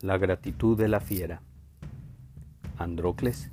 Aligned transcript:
La 0.00 0.16
gratitud 0.16 0.78
de 0.78 0.86
la 0.86 1.00
fiera. 1.00 1.42
Andrócles, 2.76 3.50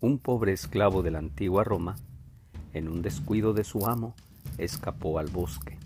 un 0.00 0.18
pobre 0.18 0.54
esclavo 0.54 1.02
de 1.02 1.10
la 1.10 1.18
antigua 1.18 1.62
Roma, 1.62 1.96
en 2.72 2.88
un 2.88 3.02
descuido 3.02 3.52
de 3.52 3.62
su 3.62 3.86
amo, 3.86 4.14
escapó 4.56 5.18
al 5.18 5.28
bosque. 5.28 5.76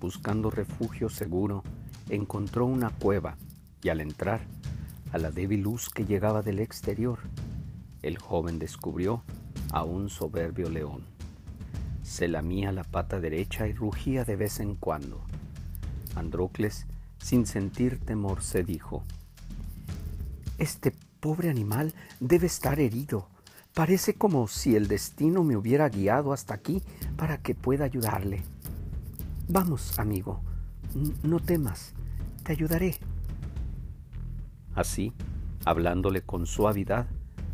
Buscando 0.00 0.50
refugio 0.50 1.08
seguro, 1.08 1.62
encontró 2.08 2.66
una 2.66 2.90
cueva 2.90 3.36
y 3.80 3.90
al 3.90 4.00
entrar 4.00 4.40
a 5.12 5.18
la 5.18 5.30
débil 5.30 5.60
luz 5.60 5.88
que 5.88 6.04
llegaba 6.04 6.42
del 6.42 6.58
exterior, 6.58 7.20
el 8.02 8.18
joven 8.18 8.58
descubrió 8.58 9.22
a 9.70 9.84
un 9.84 10.10
soberbio 10.10 10.68
león. 10.68 11.04
Se 12.02 12.26
lamía 12.26 12.72
la 12.72 12.82
pata 12.82 13.20
derecha 13.20 13.68
y 13.68 13.72
rugía 13.72 14.24
de 14.24 14.34
vez 14.34 14.58
en 14.58 14.74
cuando. 14.74 15.20
Andrócles 16.16 16.88
sin 17.22 17.46
sentir 17.46 17.98
temor, 17.98 18.42
se 18.42 18.62
dijo, 18.62 19.02
Este 20.58 20.92
pobre 21.20 21.50
animal 21.50 21.94
debe 22.18 22.46
estar 22.46 22.80
herido. 22.80 23.28
Parece 23.74 24.14
como 24.14 24.48
si 24.48 24.74
el 24.74 24.88
destino 24.88 25.44
me 25.44 25.56
hubiera 25.56 25.88
guiado 25.88 26.32
hasta 26.32 26.54
aquí 26.54 26.82
para 27.16 27.38
que 27.38 27.54
pueda 27.54 27.84
ayudarle. 27.84 28.42
Vamos, 29.48 29.98
amigo, 29.98 30.40
no 31.22 31.38
temas, 31.40 31.92
te 32.42 32.52
ayudaré. 32.52 32.96
Así, 34.74 35.12
hablándole 35.64 36.22
con 36.22 36.46
suavidad, 36.46 37.06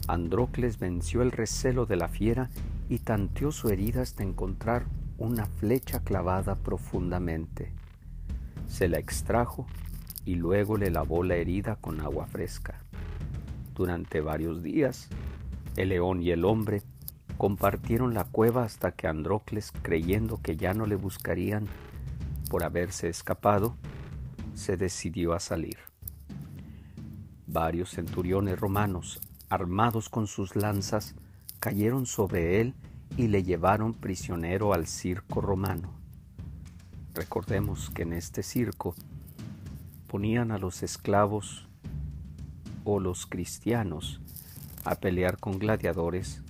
Andrócles 0.09 0.79
venció 0.79 1.23
el 1.23 1.33
recelo 1.33 1.85
de 1.85 1.97
la 1.97 2.09
fiera 2.09 2.49
y 2.89 3.01
tanteó 3.01 3.51
su 3.51 3.69
herida 3.69 4.03
hasta 4.03 4.23
encontrar 4.23 4.87
una 5.19 5.47
flecha 5.47 6.01
clavada 6.01 6.55
profundamente. 6.55 7.73
Se 8.69 8.89
la 8.89 8.99
extrajo 8.99 9.67
y 10.25 10.35
luego 10.35 10.77
le 10.77 10.91
lavó 10.91 11.23
la 11.23 11.37
herida 11.37 11.77
con 11.77 12.01
agua 12.01 12.27
fresca. 12.27 12.83
Durante 13.75 14.21
varios 14.21 14.63
días, 14.63 15.09
el 15.77 15.91
león 15.91 16.23
y 16.23 16.31
el 16.31 16.45
hombre 16.45 16.83
compartieron 17.37 18.15
la 18.15 18.25
cueva 18.25 18.65
hasta 18.65 18.93
que 18.93 19.07
Andrócles, 19.07 19.73
creyendo 19.83 20.41
que 20.43 20.57
ya 20.57 20.75
no 20.75 20.87
le 20.87 20.97
buscarían 20.97 21.67
por 22.51 22.65
haberse 22.65 23.09
escapado, 23.09 23.77
se 24.55 24.77
decidió 24.77 25.35
a 25.35 25.41
salir. 25.41 25.79
Varios 27.47 27.91
centuriones 27.91 28.59
romanos, 28.59 29.21
armados 29.49 30.09
con 30.09 30.27
sus 30.27 30.57
lanzas, 30.57 31.15
cayeron 31.61 32.07
sobre 32.07 32.61
él 32.61 32.75
y 33.17 33.29
le 33.29 33.43
llevaron 33.43 33.95
prisionero 33.95 34.73
al 34.73 34.87
circo 34.87 35.41
romano. 35.41 36.06
Recordemos 37.17 37.89
que 37.89 38.03
en 38.03 38.13
este 38.13 38.43
circo 38.43 38.95
ponían 40.07 40.53
a 40.53 40.59
los 40.59 40.83
esclavos 40.83 41.67
o 42.85 43.01
los 43.01 43.25
cristianos 43.25 44.21
a 44.85 44.97
pelear 44.97 45.39
con 45.39 45.59
gladiadores 45.59 46.43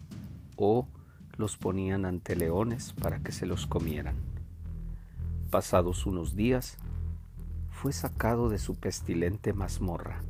o 0.57 0.89
los 1.37 1.57
ponían 1.57 2.05
ante 2.05 2.35
leones 2.35 2.95
para 2.95 3.21
que 3.21 3.31
se 3.31 3.47
los 3.47 3.69
comieran. 3.69 4.17
Pasados 5.51 6.05
unos 6.05 6.35
días, 6.35 6.79
fue 7.71 7.93
sacado 7.93 8.49
de 8.49 8.59
su 8.59 8.75
pestilente 8.75 9.53
mazmorra. 9.53 10.21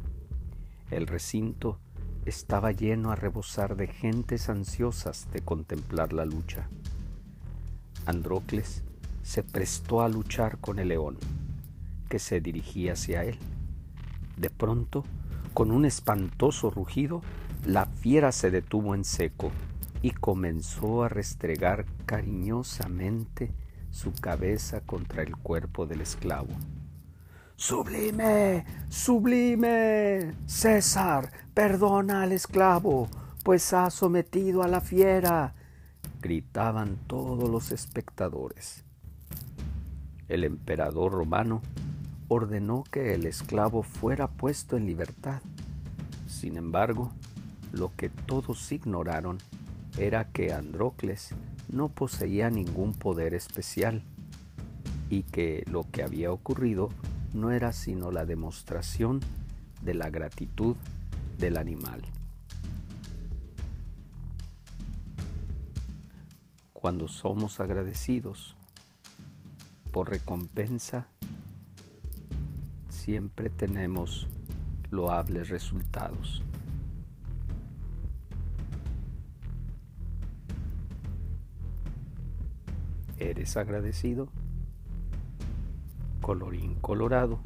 El 0.90 1.06
recinto 1.06 1.78
estaba 2.26 2.72
lleno 2.72 3.10
a 3.10 3.16
rebosar 3.16 3.74
de 3.74 3.86
gentes 3.86 4.50
ansiosas 4.50 5.30
de 5.32 5.40
contemplar 5.40 6.12
la 6.12 6.26
lucha. 6.26 6.68
Andrócles 8.04 8.84
se 9.26 9.42
prestó 9.42 10.02
a 10.02 10.08
luchar 10.08 10.58
con 10.58 10.78
el 10.78 10.88
león, 10.88 11.18
que 12.08 12.20
se 12.20 12.40
dirigía 12.40 12.92
hacia 12.92 13.24
él. 13.24 13.40
De 14.36 14.50
pronto, 14.50 15.02
con 15.52 15.72
un 15.72 15.84
espantoso 15.84 16.70
rugido, 16.70 17.22
la 17.66 17.86
fiera 17.86 18.30
se 18.30 18.52
detuvo 18.52 18.94
en 18.94 19.04
seco 19.04 19.50
y 20.00 20.12
comenzó 20.12 21.02
a 21.02 21.08
restregar 21.08 21.86
cariñosamente 22.06 23.52
su 23.90 24.12
cabeza 24.12 24.82
contra 24.82 25.24
el 25.24 25.36
cuerpo 25.36 25.86
del 25.86 26.02
esclavo. 26.02 26.54
Sublime, 27.56 28.64
sublime. 28.88 30.36
César, 30.46 31.32
perdona 31.52 32.22
al 32.22 32.30
esclavo, 32.30 33.08
pues 33.42 33.72
ha 33.72 33.90
sometido 33.90 34.62
a 34.62 34.68
la 34.68 34.80
fiera. 34.80 35.52
gritaban 36.22 36.96
todos 37.08 37.50
los 37.50 37.72
espectadores 37.72 38.86
el 40.28 40.44
emperador 40.44 41.12
romano 41.12 41.62
ordenó 42.28 42.84
que 42.90 43.14
el 43.14 43.26
esclavo 43.26 43.82
fuera 43.82 44.28
puesto 44.28 44.76
en 44.76 44.86
libertad. 44.86 45.40
Sin 46.26 46.56
embargo, 46.56 47.12
lo 47.72 47.92
que 47.96 48.08
todos 48.08 48.72
ignoraron 48.72 49.38
era 49.98 50.28
que 50.28 50.52
Andrócles 50.52 51.34
no 51.68 51.88
poseía 51.88 52.50
ningún 52.50 52.92
poder 52.94 53.34
especial 53.34 54.02
y 55.08 55.22
que 55.22 55.64
lo 55.70 55.84
que 55.90 56.02
había 56.02 56.32
ocurrido 56.32 56.88
no 57.32 57.50
era 57.52 57.72
sino 57.72 58.10
la 58.10 58.26
demostración 58.26 59.20
de 59.82 59.94
la 59.94 60.10
gratitud 60.10 60.76
del 61.38 61.56
animal. 61.56 62.02
Cuando 66.72 67.08
somos 67.08 67.60
agradecidos 67.60 68.56
por 69.96 70.10
recompensa, 70.10 71.06
siempre 72.90 73.48
tenemos 73.48 74.28
loables 74.90 75.48
resultados. 75.48 76.42
¿Eres 83.18 83.56
agradecido? 83.56 84.28
Colorín 86.20 86.74
colorado, 86.74 87.40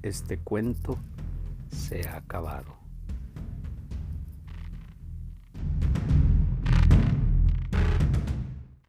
este 0.00 0.38
cuento 0.38 0.96
se 1.68 2.08
ha 2.08 2.16
acabado. 2.16 2.81